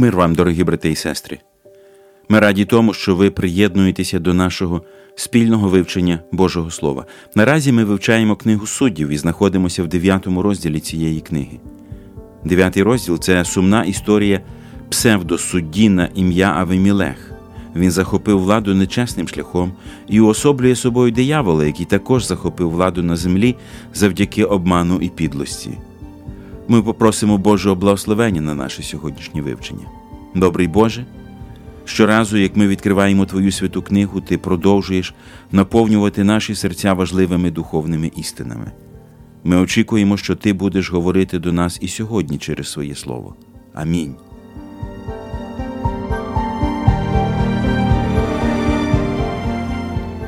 [0.00, 1.38] Мир вам, дорогі брати і сестри.
[2.28, 4.82] Ми раді тому, що ви приєднуєтеся до нашого
[5.14, 7.06] спільного вивчення Божого Слова.
[7.34, 11.60] Наразі ми вивчаємо книгу суддів і знаходимося в дев'ятому розділі цієї книги.
[12.44, 14.40] Дев'ятий розділ це сумна історія
[14.90, 17.32] псевдосудді на ім'я Авимілех.
[17.76, 19.72] Він захопив владу нечесним шляхом
[20.08, 23.56] і уособлює собою диявола, який також захопив владу на землі
[23.94, 25.70] завдяки обману і підлості.
[26.70, 29.86] Ми попросимо Божого благословення на наше сьогоднішнє вивчення.
[30.34, 31.06] Добрий Боже,
[31.84, 35.14] щоразу, як ми відкриваємо Твою святу книгу, Ти продовжуєш
[35.52, 38.72] наповнювати наші серця важливими духовними істинами.
[39.44, 43.34] Ми очікуємо, що Ти будеш говорити до нас і сьогодні через своє Слово.
[43.74, 44.14] Амінь.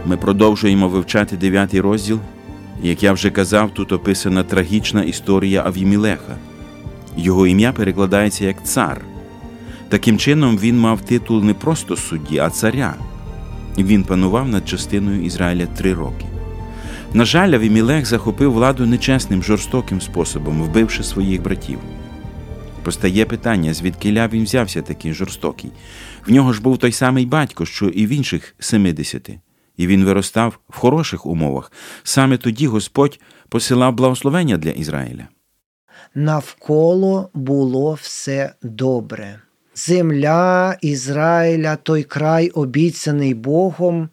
[0.07, 2.21] Ми продовжуємо вивчати дев'ятий розділ.
[2.83, 6.37] Як я вже казав, тут описана трагічна історія Авімілеха.
[7.17, 9.01] Його ім'я перекладається як цар.
[9.89, 12.95] Таким чином, він мав титул не просто судді, а царя.
[13.79, 16.27] Він панував над частиною Ізраїля три роки.
[17.15, 21.79] На жаль, Авімілех захопив владу нечесним, жорстоким способом, вбивши своїх братів.
[22.83, 25.71] Постає питання, звідки він взявся такий жорстокий.
[26.27, 29.39] В нього ж був той самий батько, що і в інших семидесяти
[29.83, 31.73] і він виростав в хороших умовах.
[32.03, 35.29] Саме тоді Господь посилав благословення для Ізраїля.
[36.15, 39.41] Навколо було все добре.
[39.75, 44.09] Земля Ізраїля, той край, обіцяний Богом,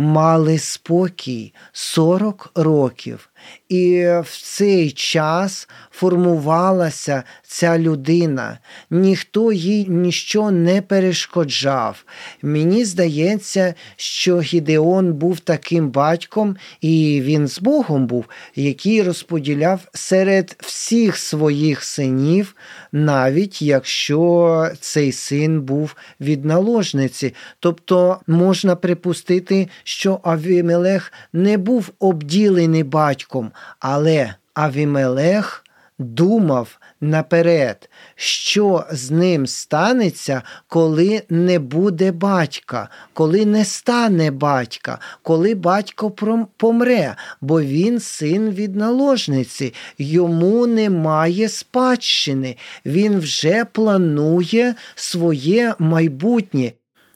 [0.00, 3.30] мали спокій 40 років.
[3.68, 8.58] І в цей час формувалася ця людина,
[8.90, 12.04] ніхто їй ніщо не перешкоджав.
[12.42, 18.24] Мені здається, що Гідеон був таким батьком, і він з Богом був,
[18.56, 22.56] який розподіляв серед всіх своїх синів,
[22.92, 27.34] навіть якщо цей син був від наложниці.
[27.60, 33.50] Тобто можна припустити, що Авімелех не був обділений батьком,
[33.80, 35.64] але Авімелех
[35.98, 45.54] думав наперед, що з ним станеться, коли не буде батька, коли не стане батька, коли
[45.54, 46.10] батько
[46.56, 52.56] помре, бо він син від наложниці, йому немає спадщини,
[52.86, 56.72] він вже планує своє майбутнє.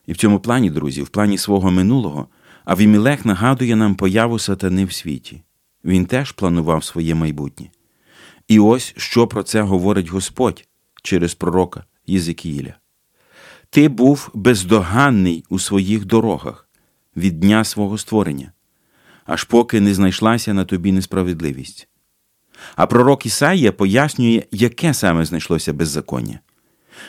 [0.07, 2.29] І в цьому плані, друзі, в плані свого минулого,
[2.65, 5.43] Авімілех нагадує нам появу сатани в світі.
[5.85, 7.67] Він теж планував своє майбутнє.
[8.49, 10.69] І ось що про це говорить Господь
[11.03, 12.75] через пророка Єзекіїля.
[13.71, 16.69] Ти був бездоганний у своїх дорогах
[17.17, 18.53] від дня свого створення,
[19.27, 21.89] аж поки не знайшлася на тобі несправедливість.
[22.77, 26.41] А пророк Ісаїя пояснює, яке саме знайшлося беззаконня.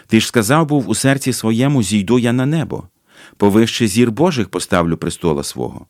[0.07, 2.88] Ти ж сказав був у серці своєму зійду я на небо,
[3.38, 5.86] повище зір Божих поставлю престола свого,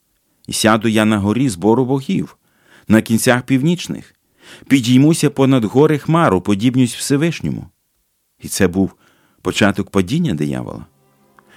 [0.47, 2.37] і сяду я на горі збору богів,
[2.87, 4.15] на кінцях північних,
[4.67, 7.67] підіймуся понад гори Хмару, подібнюсь Всевишньому.
[8.41, 8.93] І це був
[9.41, 10.85] початок падіння диявола.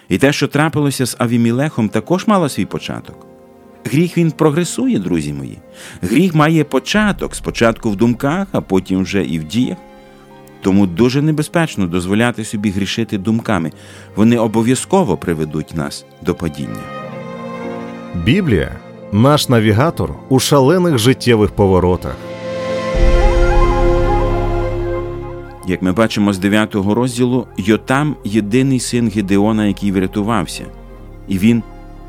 [0.09, 3.27] І те, що трапилося з Авімілехом, також мало свій початок.
[3.85, 5.59] Гріх він прогресує, друзі мої.
[6.03, 9.79] Гріх має початок, спочатку в думках, а потім вже і в діях.
[10.61, 13.73] Тому дуже небезпечно дозволяти собі грішити думками.
[14.17, 16.83] Вони обов'язково приведуть нас до падіння.
[18.15, 18.73] Біблія
[19.13, 22.17] наш навігатор у шалених життєвих поворотах.
[25.69, 30.65] Як ми бачимо з 9 розділу, Йотам єдиний син Гедеона, який врятувався,
[31.29, 31.63] і він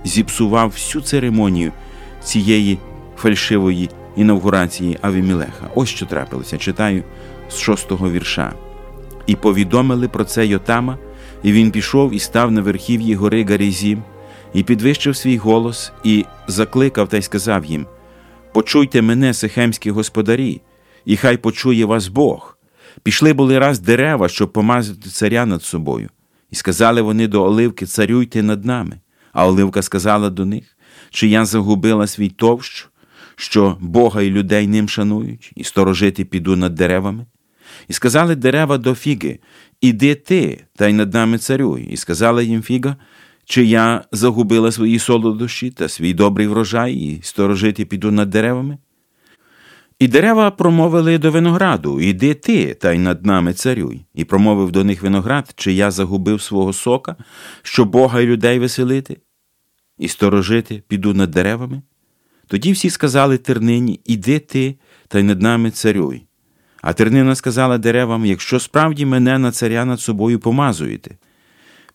[0.04, 1.72] зіпсував всю церемонію
[2.24, 2.78] цієї
[3.18, 5.70] фальшивої інавгурації Авімілеха.
[5.76, 7.04] Ось що трапилося, читаю
[7.50, 8.54] з шостого вірша.
[9.28, 10.98] І повідомили про це Йотама,
[11.44, 14.04] і він пішов і став на верхів'ї гори Гарізім,
[14.54, 17.86] і підвищив свій голос, і закликав та й сказав їм:
[18.54, 20.62] Почуйте мене, сихемські господарі,
[21.06, 22.58] і хай почує вас Бог.
[23.04, 26.10] Пішли були раз дерева, щоб помазати царя над собою,
[26.52, 29.00] і сказали вони до Оливки Царюйте над нами.
[29.34, 30.78] А Оливка сказала до них,
[31.10, 32.90] чи я загубила свій товщ,
[33.36, 37.26] що Бога і людей ним шанують, і сторожити піду над деревами.
[37.90, 39.40] І сказали дерева до Фіги,
[39.82, 41.84] іди ти, та й над нами царюй.
[41.92, 42.96] І сказала їм Фіга,
[43.46, 48.78] чи я загубила свої солодощі та свій добрий врожай, і сторожити піду над деревами?
[50.00, 54.84] І дерева промовили до винограду Іди ти, та й над нами царюй, і промовив до
[54.84, 57.16] них виноград, чи я загубив свого сока,
[57.62, 59.18] щоб Бога й людей веселити,
[59.98, 61.82] і сторожити піду над деревами.
[62.48, 64.76] Тоді всі сказали тернині Іди ти,
[65.08, 66.29] та й над нами царюй.
[66.82, 71.12] А тернина сказала деревам: якщо справді мене на царя над собою помазуєте,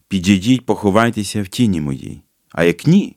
[0.08, 2.22] підійдіть, поховайтеся в тіні моїй.
[2.52, 3.16] А як ні,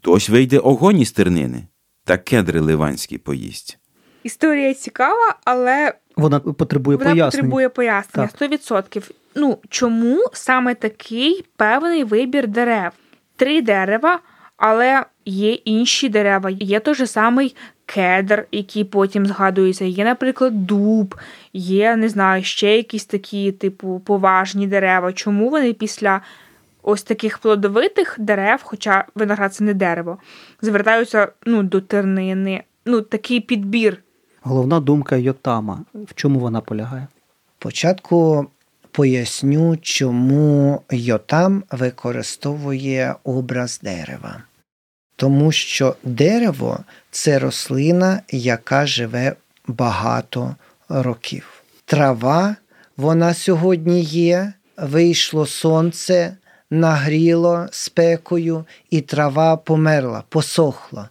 [0.00, 1.66] то ось вийде огонь із тернини,
[2.04, 3.78] та кедри ливанські поїсть.
[4.22, 7.30] Історія цікава, але Вона потребує вона пояснень.
[7.42, 8.28] потребує пояснення.
[8.40, 9.10] 100%.
[9.34, 12.92] Ну, чому саме такий певний вибір дерев?
[13.36, 14.20] Три дерева,
[14.60, 16.50] але є інші дерева.
[16.50, 19.84] Є той же самий кедр, який потім згадується.
[19.84, 21.14] Є, наприклад, дуб,
[21.52, 25.12] є, не знаю, ще якісь такі, типу, поважні дерева.
[25.12, 26.20] Чому вони після
[26.82, 30.18] ось таких плодовитих дерев, хоча виноград це не дерево,
[30.62, 32.62] звертаються ну, до тернини?
[32.86, 34.02] Ну, такий підбір.
[34.42, 35.84] Головна думка Йотама.
[35.94, 37.06] В чому вона полягає?
[37.58, 38.46] Спочатку
[38.92, 44.42] поясню, чому Йотам використовує образ дерева.
[45.20, 46.78] Тому що дерево
[47.10, 49.34] це рослина, яка живе
[49.66, 50.56] багато
[50.88, 51.62] років.
[51.84, 52.56] Трава,
[52.96, 56.36] вона сьогодні є, вийшло сонце,
[56.70, 61.08] нагріло спекою, і трава померла, посохла,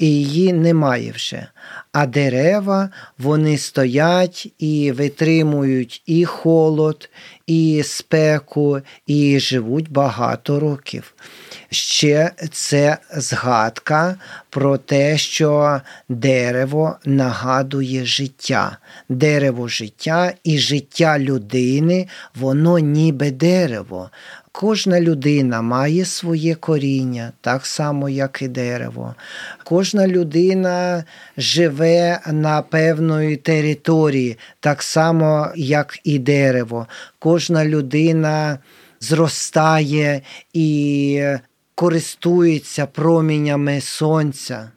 [0.00, 1.46] і її немає вже.
[1.92, 7.10] А дерева вони стоять і витримують і холод,
[7.46, 11.14] і спеку, і живуть багато років.
[11.70, 14.16] Ще це згадка
[14.50, 18.78] про те, що дерево нагадує життя.
[19.08, 24.10] Дерево життя і життя людини, воно ніби дерево.
[24.52, 29.14] Кожна людина має своє коріння, так само, як і дерево.
[29.64, 31.04] Кожна людина
[31.36, 36.86] живе на певної території, так само, як і дерево.
[37.18, 38.58] Кожна людина
[39.00, 41.22] зростає і
[41.74, 44.70] користується промінями сонця.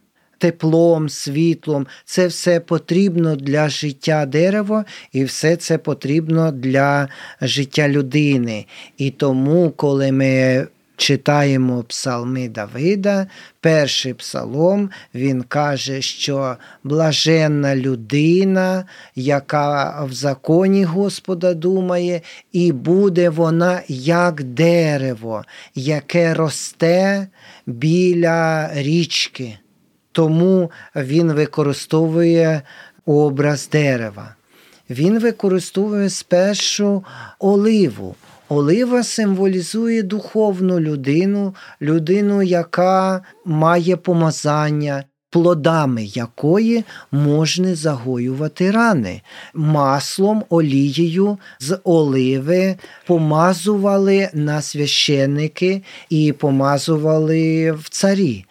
[0.44, 7.10] Теплом, світлом, це все потрібно для життя дерева, і все це потрібно для
[7.42, 8.66] життя людини.
[8.98, 10.68] І тому, коли ми
[10.98, 13.28] читаємо псалми Давида,
[13.62, 18.86] перший псалом, він каже, що блаженна людина,
[19.16, 25.44] яка в законі Господа думає, і буде вона як дерево,
[25.76, 27.28] яке росте
[27.66, 29.58] біля річки.
[30.14, 32.62] Тому він використовує
[33.06, 34.36] образ дерева.
[34.90, 37.04] Він використовує спершу
[37.40, 38.16] оливу.
[38.50, 49.22] Олива символізує духовну людину, людину, яка має помазання, плодами якої можна загоювати рани.
[49.54, 52.76] Маслом, олією з оливи
[53.08, 58.46] помазували на священники і помазували в царі.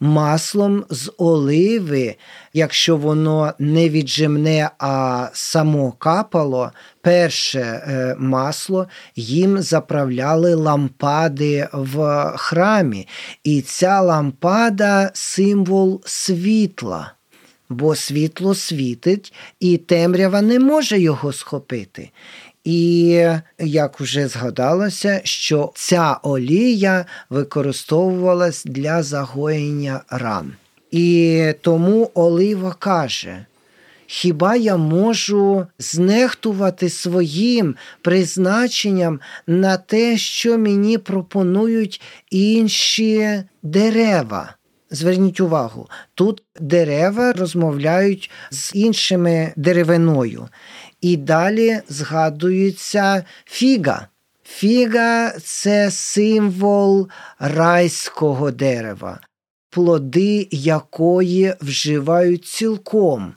[0.00, 2.16] Маслом з оливи,
[2.52, 8.86] якщо воно не віджимне, а само капало, перше е, масло
[9.16, 13.08] їм заправляли лампади в храмі.
[13.44, 17.12] І ця лампада символ світла.
[17.70, 22.10] Бо світло світить, і темрява не може його схопити.
[22.70, 23.26] І
[23.58, 30.52] як вже згадалося, що ця олія використовувалась для загоєння ран.
[30.90, 33.46] І тому Олива каже:
[34.06, 42.00] Хіба я можу знехтувати своїм призначенням на те, що мені пропонують
[42.30, 44.54] інші дерева?
[44.90, 50.48] Зверніть увагу, тут дерева розмовляють з іншими деревиною.
[51.00, 54.08] І далі згадується фіга.
[54.44, 59.20] Фіга це символ райського дерева,
[59.70, 63.32] плоди якої вживають цілком.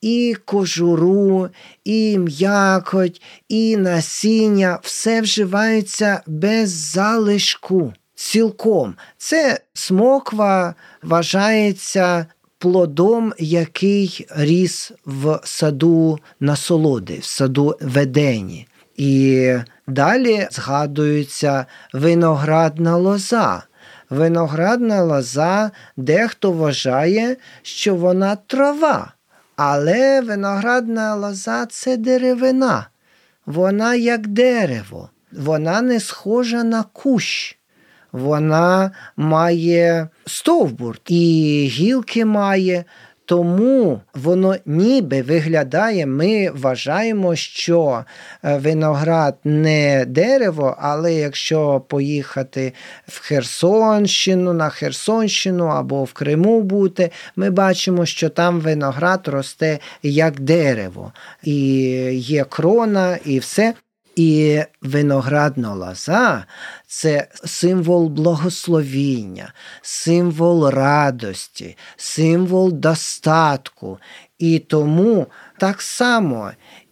[0.00, 1.48] І кожуру,
[1.84, 7.92] і м'якоть, і насіння все вживається без залишку.
[8.14, 8.94] Цілком.
[9.18, 12.26] Це смоква вважається
[12.66, 18.66] плодом, який ріс в саду насолоди, в саду ведені.
[18.96, 19.52] І
[19.86, 23.62] далі згадується виноградна лоза.
[24.10, 29.12] Виноградна лоза дехто вважає, що вона трава,
[29.56, 32.88] але виноградна лоза це деревина.
[33.46, 37.55] Вона як дерево, вона не схожа на кущ.
[38.16, 42.84] Вона має стовбур і гілки має,
[43.24, 48.04] тому воно ніби виглядає, ми вважаємо, що
[48.44, 52.72] е, виноград не дерево, але якщо поїхати
[53.08, 60.40] в Херсонщину, на Херсонщину або в Криму бути, ми бачимо, що там виноград росте як
[60.40, 61.56] дерево, і
[62.12, 63.74] є крона, і все.
[64.16, 66.44] І виноградна лоза–
[66.86, 73.98] це символ благословіння, символ радості, символ достатку.
[74.38, 75.26] І тому
[75.58, 76.50] так само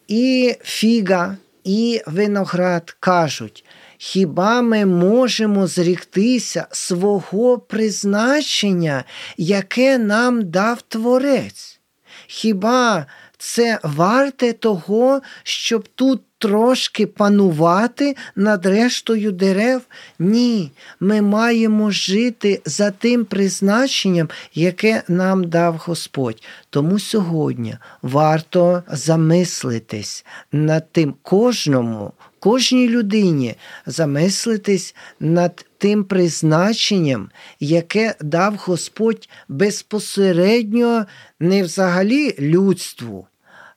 [0.09, 3.65] і фіга, і виноград кажуть,
[3.99, 9.05] хіба ми можемо зріктися свого призначення,
[9.37, 11.81] яке нам дав Творець?
[12.27, 13.07] Хіба
[13.39, 19.83] це варте того, щоб тут трошки панувати над рештою дерев?
[20.19, 20.71] Ні,
[21.01, 26.43] ми маємо жити за тим призначенням, яке нам дав Господь.
[26.71, 32.13] Тому сьогодні варто замислитись над тим кожному.
[32.39, 33.55] Кожній людині
[33.87, 41.07] замислитись над тим призначенням, яке дав Господь безпосередньо
[41.41, 43.27] не взагалі людству,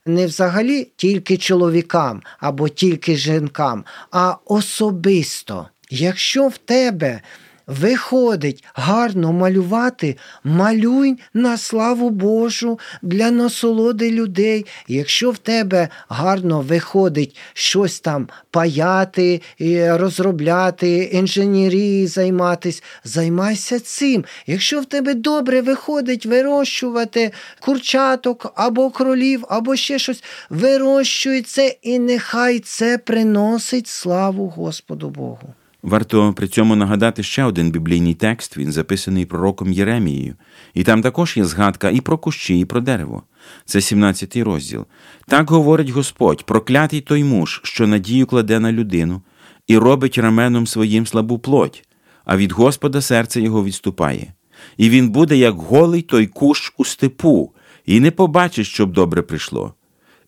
[0.08, 5.68] не взагалі тільки чоловікам або тільки жінкам, а особисто.
[5.90, 7.22] Якщо в тебе
[7.68, 14.66] виходить гарно малювати, малюй на славу Божу для насолоди людей.
[14.88, 19.42] Якщо в тебе гарно виходить щось там паяти,
[19.88, 24.26] розробляти, інженерії займатись, займайся цим.
[24.48, 32.00] Якщо в тебе добре виходить вирощувати курчаток або кролів, або ще щось, вирощуй це і
[32.00, 35.54] нехай це приносить славу Господу Богу.
[35.88, 40.36] Варто при цьому нагадати ще один біблійний текст, він записаний пророком Єремією,
[40.74, 43.24] і там також є згадка і про кущі, і про дерево.
[43.66, 44.86] Це 17-й розділ.
[45.28, 49.22] Так говорить Господь, проклятий той муж, що надію кладе на людину,
[49.68, 51.84] і робить раменом своїм слабу плоть,
[52.26, 54.34] а від Господа серце його відступає.
[54.78, 57.54] І він буде, як голий той кущ у степу,
[57.86, 59.74] і не побачить, щоб добре прийшло.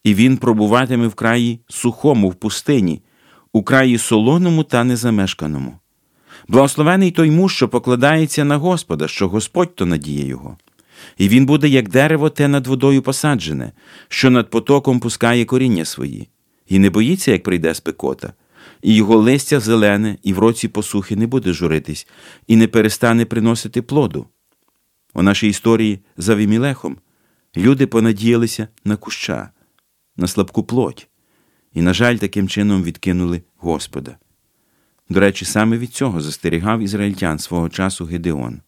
[0.04, 3.02] І він пробуватиме в краї сухому в пустині
[3.54, 5.80] у краї солоному та незамешканому.
[6.48, 10.58] Благословений той муж, що покладається на Господа, що Господь то надіє його.
[11.18, 13.72] І він буде, як дерево, те над водою посаджене,
[14.08, 16.28] що над потоком пускає коріння свої,
[16.68, 18.34] і не боїться, як прийде спекота,
[18.82, 22.08] і його листя зелене, і в році посухи не буде журитись,
[22.48, 24.26] і не перестане приносити плоду.
[25.14, 26.98] У нашій історії за Вімілехом
[27.58, 29.50] люди понадіялися на куща,
[30.18, 31.09] на слабку плоть
[31.74, 34.18] і, на жаль, таким чином відкинули Господа.
[35.10, 38.60] До речі, саме від цього застерігав ізраїльтян свого часу Гедеон.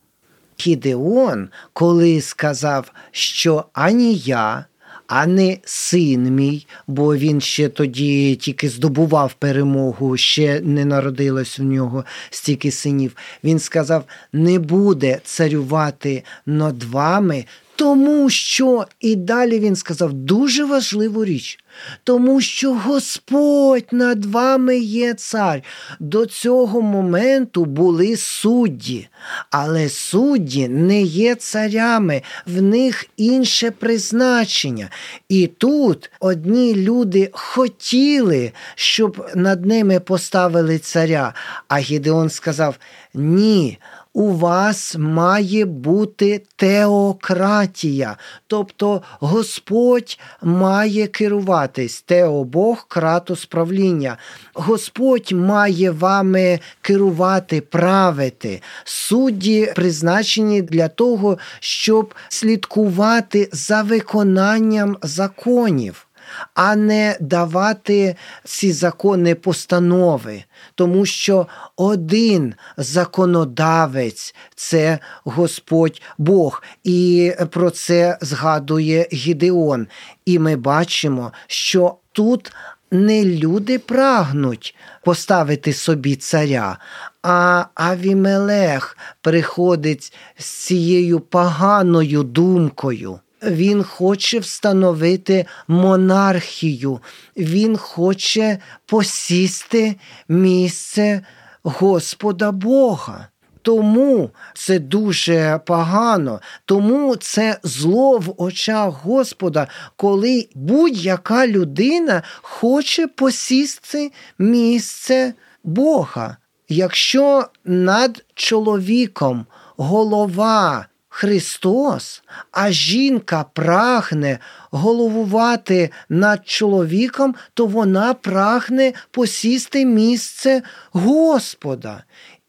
[0.67, 4.65] Гідеон, коли сказав, що ані я,
[5.07, 12.05] ані син мій, бо він ще тоді тільки здобував перемогу, ще не народилось в нього
[12.29, 13.15] стільки синів.
[13.43, 14.03] Він сказав:
[14.33, 17.45] не буде царювати над вами
[17.81, 21.59] тому що, і далі він сказав дуже важливу річ,
[22.03, 25.61] тому що Господь над вами є цар.
[25.99, 29.07] До цього моменту були судді,
[29.49, 34.89] але судді не є царями, в них інше призначення.
[35.29, 41.33] І тут одні люди хотіли, щоб над ними поставили царя.
[41.67, 42.75] А Гідеон сказав:
[43.13, 43.77] ні
[44.13, 54.17] у вас має бути теократія, тобто Господь має керуватись, тео Бог, кратос правління.
[54.53, 58.61] Господь має вами керувати, правити.
[58.83, 66.07] Судді призначені для того, щоб слідкувати за виконанням законів
[66.53, 70.43] а не давати ці закони постанови,
[70.75, 79.87] тому що один законодавець це Господь Бог, і про це згадує Гідеон.
[80.25, 82.53] І ми бачимо, що тут
[82.91, 86.77] не люди прагнуть поставити собі царя,
[87.23, 93.19] а Авімелех приходить з цією поганою думкою.
[93.43, 96.99] Він хоче встановити монархію,
[97.37, 99.95] він хоче посісти
[100.27, 101.21] місце
[101.63, 103.27] Господа Бога.
[103.61, 114.11] Тому це дуже погано, тому це зло в очах Господа, коли будь-яка людина хоче посісти
[114.39, 115.33] місце
[115.63, 116.37] Бога.
[116.69, 119.45] Якщо над чоловіком
[119.77, 124.39] голова Христос, а жінка прагне
[124.71, 132.03] головувати над чоловіком, то вона прагне посісти місце Господа.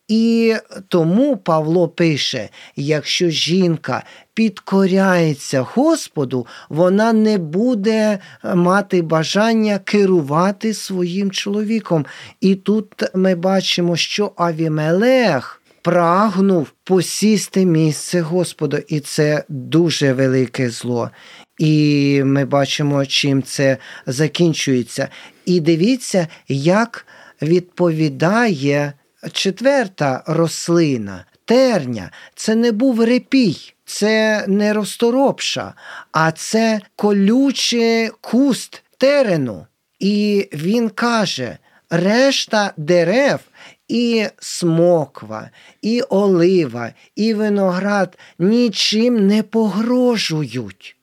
[0.09, 0.55] І
[0.89, 4.03] тому Павло пише: якщо жінка
[4.35, 8.19] підкоряється Господу, вона не буде
[8.55, 12.07] мати бажання керувати своїм чоловіком.
[12.41, 21.11] І тут ми бачимо, що Авімелех прагнув посісти місце Господа, і це дуже велике зло.
[21.59, 25.09] І ми бачимо, чим це закінчується.
[25.45, 27.07] І дивіться, як
[27.43, 28.93] відповідає
[29.33, 31.25] четверта рослина.
[31.45, 35.75] Терня це не був репій, це не розторопша,
[36.13, 39.67] а це колючий куст терену.
[39.99, 41.59] І він каже:
[41.91, 43.41] решта дерев
[43.89, 45.51] і смоква,
[45.83, 50.97] і олива, і виноград нічим не погрожують.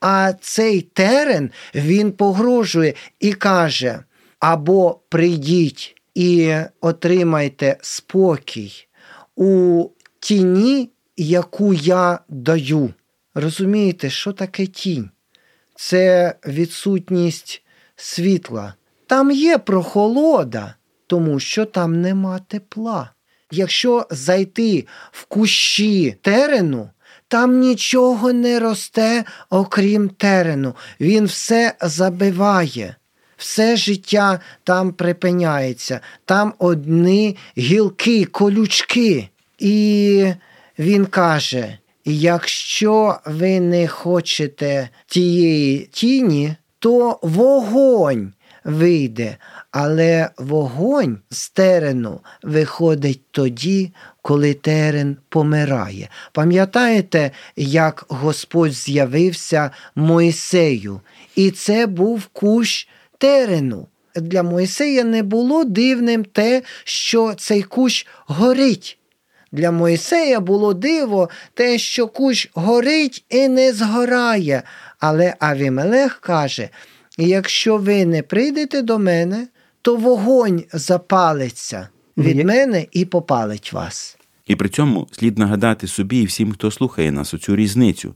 [0.00, 4.04] А цей терен він погрожує і каже:
[4.38, 8.86] або прийдіть і отримайте спокій
[9.36, 9.84] у
[10.20, 12.94] тіні, яку я даю.
[13.34, 15.10] Розумієте, що таке тінь?
[15.74, 17.62] Це відсутність
[17.96, 18.74] світла.
[19.06, 20.74] Там є прохолода,
[21.06, 23.10] тому що там нема тепла.
[23.50, 26.90] Якщо зайти в кущі терену,
[27.28, 30.74] там нічого не росте, окрім терену.
[31.00, 32.96] Він все забиває.
[33.36, 39.28] Все життя там припиняється, там одні гілки, колючки.
[39.58, 40.26] І
[40.78, 48.32] він каже: якщо ви не хочете тієї тіні, то вогонь
[48.64, 49.36] вийде,
[49.70, 53.92] але вогонь з терену виходить тоді,
[54.22, 56.08] коли терен помирає.
[56.32, 61.00] Пам'ятаєте, як Господь з'явився Мойсею?
[61.36, 63.86] І це був кущ терену.
[64.16, 68.98] Для Мойсея не було дивним те, що цей кущ горить.
[69.52, 74.62] Для Мойсея було диво те, що кущ горить і не згорає.
[74.98, 76.68] Але Авімелех каже:
[77.18, 79.48] якщо ви не прийдете до мене,
[79.82, 84.18] то вогонь запалиться від мене і попалить вас.
[84.46, 88.14] І при цьому слід нагадати собі і всім, хто слухає нас, оцю різницю,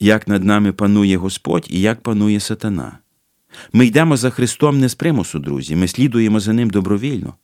[0.00, 2.98] як над нами панує Господь і як панує сатана.
[3.72, 7.34] Ми йдемо за Христом не з примусу, друзі, ми слідуємо за Ним добровільно.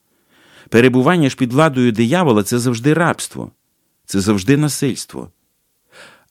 [0.69, 3.51] Перебування ж під владою диявола це завжди рабство,
[4.05, 5.31] це завжди насильство.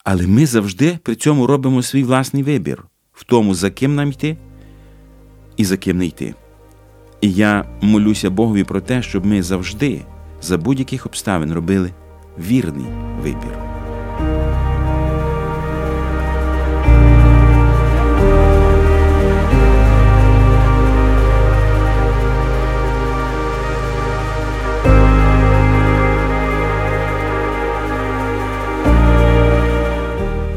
[0.04, 2.84] Але ми завжди при цьому робимо свій власний вибір
[3.18, 4.38] в тому, за ким нам йти
[5.58, 6.36] і за ким не йти.
[7.22, 10.02] І я молюся Богові про те, щоб ми завжди,
[10.42, 11.94] за будь-яких обставин, робили
[12.40, 12.86] вірний
[13.24, 13.58] вибір.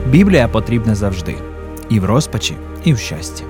[0.06, 1.49] Біблія потрібна завжди
[1.90, 3.44] і в розпачі, і в щасті.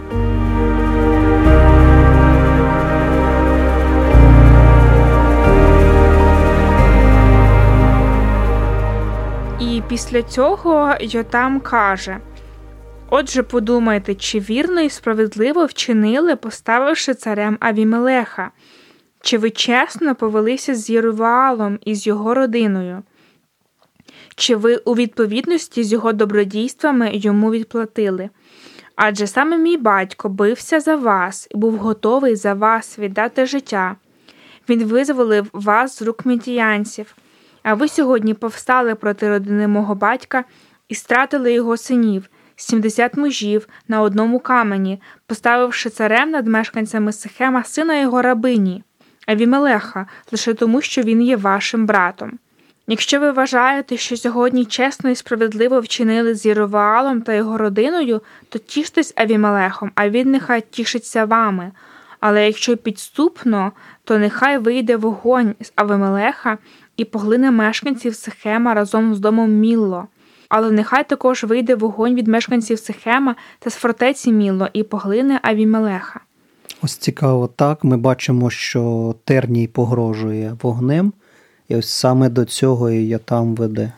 [9.60, 12.18] І після цього Йотам каже:
[13.10, 18.50] Отже, подумайте, чи вірно і справедливо вчинили, поставивши царем Авімелеха,
[19.20, 23.02] чи ви чесно повелися з Єрувалом і з його родиною?
[24.40, 28.30] Чи ви у відповідності з його добродійствами йому відплатили?
[28.96, 33.96] Адже саме мій батько бився за вас і був готовий за вас віддати життя.
[34.68, 37.16] Він визволив вас з рук мідіянців,
[37.62, 40.44] а ви сьогодні повстали проти родини мого батька
[40.88, 48.00] і стратили його синів, 70 мужів на одному камені, поставивши царем над мешканцями Сихема сина
[48.00, 48.84] його рабині,
[49.26, 52.38] Авімелеха, лише тому, що він є вашим братом.
[52.90, 58.58] Якщо ви вважаєте, що сьогодні чесно і справедливо вчинили з Єроваалом та його родиною, то
[58.58, 61.72] тіштесь Авімелехом, а він нехай тішиться вами.
[62.20, 63.72] Але якщо підступно,
[64.04, 66.58] то нехай вийде вогонь з Авимелеха
[66.96, 70.06] і поглине мешканців Сихема разом з домом Мілло.
[70.48, 76.20] Але нехай також вийде вогонь від мешканців Сихема та з фортеці Мілло і поглине Авімелеха.
[76.82, 77.84] Ось цікаво, так.
[77.84, 81.12] Ми бачимо, що терній погрожує вогнем,
[81.70, 83.92] і ось саме до цього і там веде.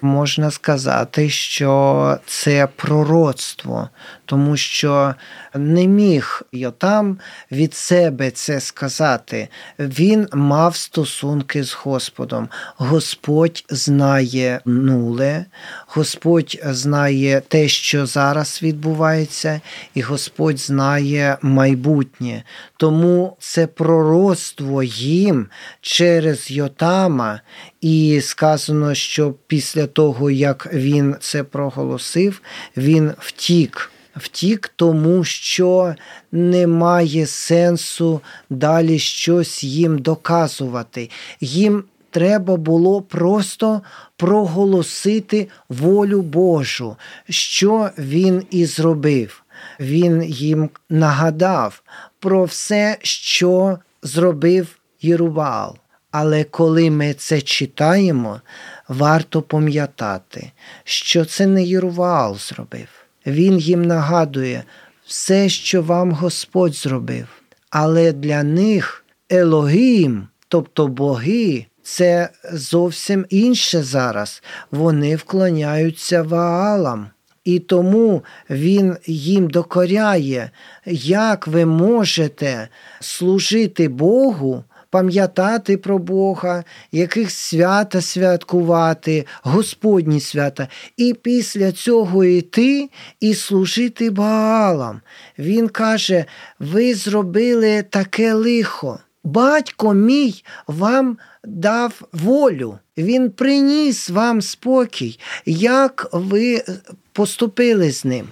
[0.00, 3.88] Можна сказати, що це пророцтво,
[4.32, 5.14] тому що
[5.54, 7.18] не міг Йотам
[7.50, 9.48] від себе це сказати.
[9.78, 12.48] Він мав стосунки з Господом.
[12.76, 15.44] Господь знає нуле,
[15.86, 19.60] Господь знає те, що зараз відбувається,
[19.94, 22.44] і Господь знає майбутнє.
[22.76, 25.46] Тому це пророцтво їм
[25.80, 27.40] через Йотама,
[27.80, 32.42] і сказано, що після того, як він це проголосив,
[32.76, 33.92] він втік.
[34.16, 35.94] Втік, тому що
[36.32, 38.20] немає сенсу
[38.50, 41.10] далі щось їм доказувати.
[41.40, 43.82] Їм треба було просто
[44.16, 46.96] проголосити волю Божу,
[47.28, 49.42] що він і зробив.
[49.80, 51.82] Він їм нагадав
[52.18, 55.76] про все, що зробив Єрувал.
[56.10, 58.40] Але коли ми це читаємо,
[58.88, 60.52] варто пам'ятати,
[60.84, 63.01] що це не Єрувал зробив.
[63.26, 64.64] Він їм нагадує
[65.06, 67.26] все, що вам Господь зробив.
[67.70, 74.42] Але для них Елогім, тобто боги, це зовсім інше зараз.
[74.70, 77.06] Вони вклоняються Ваалам.
[77.44, 80.50] І тому він їм докоряє,
[80.86, 82.68] як ви можете
[83.00, 93.34] служити Богу, пам'ятати про Бога, яких свята святкувати, Господні свята, і після цього йти і
[93.34, 95.00] служити Баалам.
[95.38, 96.24] Він каже:
[96.58, 98.98] ви зробили таке лихо.
[99.24, 106.64] Батько мій вам дав волю, він приніс вам спокій, як ви
[107.12, 108.28] поступили з ним.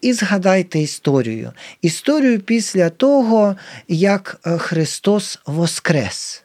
[0.00, 1.52] І згадайте історію.
[1.82, 3.56] Історію після того,
[3.88, 6.42] як Христос Воскрес.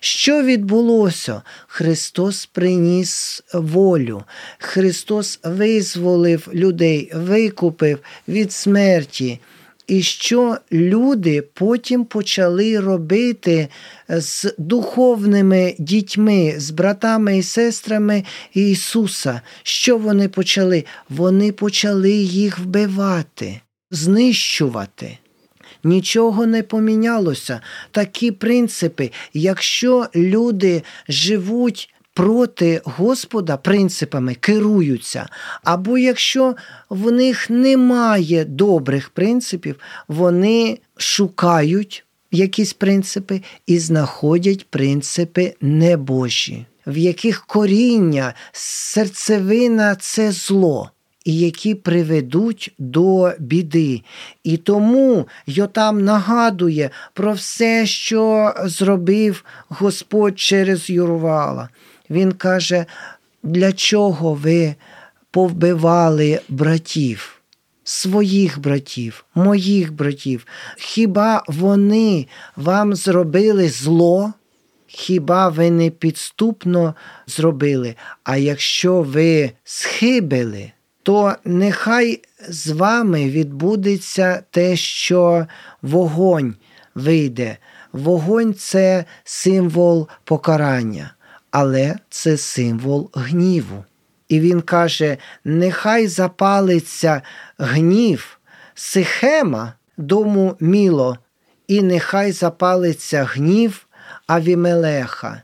[0.00, 1.42] Що відбулося?
[1.66, 4.22] Христос приніс волю,
[4.58, 9.40] Христос визволив людей, викупив від смерті.
[9.86, 13.68] І що люди потім почали робити
[14.08, 19.40] з духовними дітьми, з братами і сестрами Ісуса?
[19.62, 20.84] Що вони почали?
[21.08, 25.18] Вони почали їх вбивати, знищувати.
[25.84, 27.60] Нічого не помінялося.
[27.90, 35.28] Такі принципи, якщо люди живуть проти Господа принципами керуються,
[35.64, 36.56] або якщо
[36.90, 39.76] в них немає добрих принципів,
[40.08, 50.90] вони шукають якісь принципи і знаходять принципи небожі, в яких коріння, серцевина це зло.
[51.24, 54.02] І які приведуть до біди.
[54.44, 61.68] І тому Йотам нагадує про все, що зробив Господь через Юрвала.
[62.12, 62.86] Він каже,
[63.42, 64.74] для чого ви
[65.30, 67.40] повбивали братів,
[67.84, 70.46] своїх братів, моїх братів?
[70.76, 74.32] Хіба вони вам зробили зло?
[74.86, 76.94] Хіба ви не підступно
[77.26, 77.94] зробили?
[78.24, 80.72] А якщо ви схибили,
[81.02, 85.46] то нехай з вами відбудеться те, що
[85.82, 86.54] вогонь
[86.94, 87.56] вийде.
[87.92, 91.14] Вогонь це символ покарання
[91.52, 93.84] але це символ гніву.
[94.28, 97.22] І він каже: нехай запалиться
[97.58, 98.38] гнів
[98.74, 101.18] Сихема, дому Міло,
[101.68, 103.86] і нехай запалиться гнів
[104.26, 105.42] Авімелеха,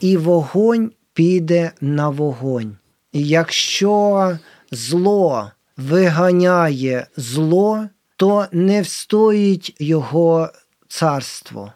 [0.00, 2.76] і вогонь піде на вогонь.
[3.12, 4.38] Якщо
[4.70, 10.48] зло виганяє зло, то не встоїть його
[10.88, 11.72] царство.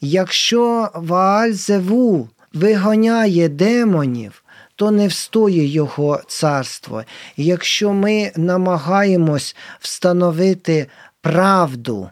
[0.00, 4.42] Якщо Ваальзеву виганяє демонів,
[4.76, 7.02] то не встоє його царство.
[7.36, 10.86] якщо ми намагаємось встановити
[11.20, 12.10] правду,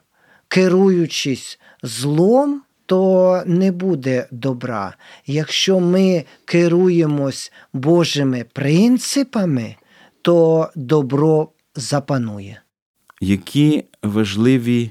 [0.49, 4.97] керуючись злом, то не буде добра.
[5.27, 9.77] Якщо ми керуємось Божими принципами,
[10.23, 12.61] то добро запанує.
[13.21, 14.91] Які важливі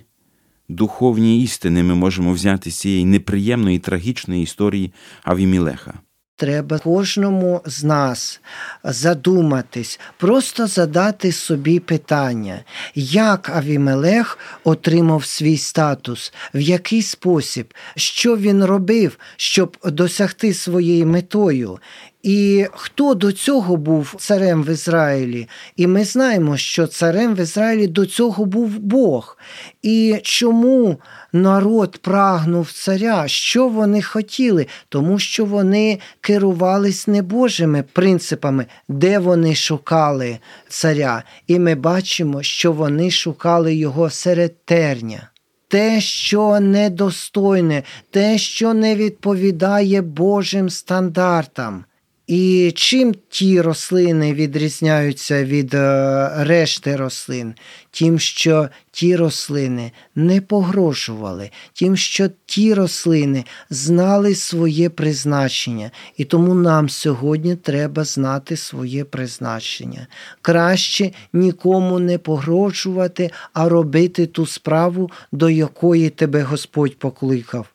[0.75, 5.93] духовні істини ми можемо взяти з цієї неприємної трагічної історії Авімілеха?
[6.35, 8.41] Треба кожному з нас
[8.83, 12.59] задуматись, просто задати собі питання,
[12.95, 21.79] як Авімелех отримав свій статус, в який спосіб, що він робив, щоб досягти своєї метою.
[22.23, 25.47] І хто до цього був царем в Ізраїлі?
[25.75, 29.37] І ми знаємо, що царем в Ізраїлі до цього був Бог.
[29.81, 30.97] І чому
[31.33, 33.27] народ прагнув царя?
[33.27, 34.67] Що вони хотіли?
[34.89, 40.37] Тому що вони керувались не Божими принципами, де вони шукали
[40.69, 41.23] царя.
[41.47, 45.29] І ми бачимо, що вони шукали його серед терня.
[45.67, 51.85] Те, що недостойне, те, що не відповідає Божим стандартам.
[52.27, 57.53] І чим ті рослини відрізняються від е, решти рослин?
[57.91, 66.53] Тим, що ті рослини не погрожували, тим, що ті рослини знали своє призначення, і тому
[66.53, 70.07] нам сьогодні треба знати своє призначення.
[70.41, 77.67] Краще нікому не погрожувати, а робити ту справу, до якої тебе Господь покликав.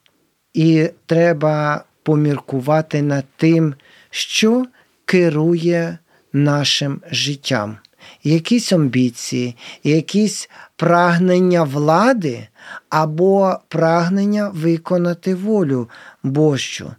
[0.54, 3.74] І треба поміркувати над тим
[4.10, 4.66] що
[5.04, 5.98] керує
[6.32, 7.76] нашим життям.
[8.22, 12.48] Якісь амбіції, якісь прагнення влади
[12.88, 15.88] або прагнення виконати волю
[16.22, 16.90] Божу.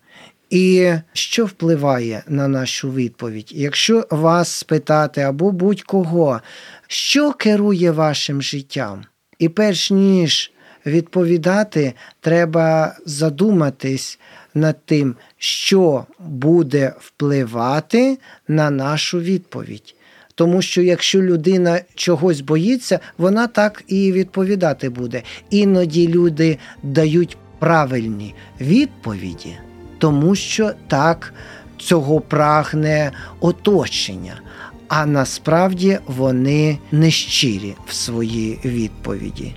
[0.49, 3.51] І що впливає на нашу відповідь?
[3.55, 6.41] Якщо вас спитати або будь-кого,
[6.87, 9.03] що керує вашим життям?
[9.39, 10.51] І перш ніж
[10.85, 14.19] відповідати, треба задуматись
[14.53, 19.95] над тим, що буде впливати на нашу відповідь.
[20.35, 25.23] Тому що якщо людина чогось боїться, вона так і відповідати буде.
[25.49, 29.57] Іноді люди дають правильні відповіді,
[29.97, 31.33] тому що так
[31.77, 34.41] цього прагне оточення.
[34.87, 39.55] А насправді вони нещирі в своїй відповіді.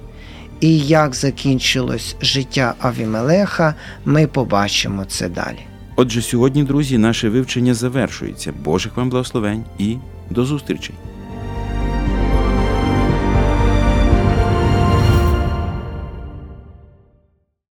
[0.62, 5.58] І як закінчилось життя Авімелеха, ми побачимо це далі.
[5.96, 8.52] Отже, сьогодні, друзі, наше вивчення завершується.
[8.64, 9.96] Божих вам благословень і
[10.30, 10.94] до зустрічей!